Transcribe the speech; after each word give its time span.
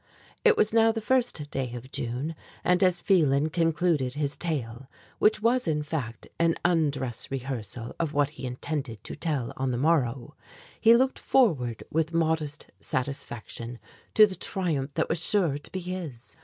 It 0.43 0.57
was 0.57 0.73
now 0.73 0.91
the 0.91 0.99
first 0.99 1.51
day 1.51 1.75
of 1.75 1.91
June 1.91 2.33
and 2.63 2.81
as 2.83 3.01
Phelan 3.01 3.51
concluded 3.51 4.15
his 4.15 4.35
tale, 4.35 4.89
which 5.19 5.43
was 5.43 5.67
in 5.67 5.83
fact 5.83 6.25
an 6.39 6.55
undress 6.65 7.29
rehearsal 7.29 7.95
of 7.99 8.11
what 8.11 8.31
he 8.31 8.47
intended 8.47 9.03
to 9.03 9.15
tell 9.15 9.53
on 9.57 9.69
the 9.69 9.77
morrow, 9.77 10.33
he 10.79 10.95
looked 10.95 11.19
forward 11.19 11.83
with 11.91 12.15
modest 12.15 12.65
satisfaction 12.79 13.77
to 14.15 14.25
the 14.25 14.33
triumph 14.33 14.89
that 14.95 15.07
was 15.07 15.19
sure 15.23 15.59
to 15.59 15.71
be 15.71 15.81
his. 15.81 16.35